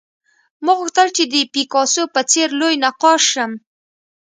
[0.63, 3.51] ما غوښتل چې د پیکاسو په څېر لوی نقاش شم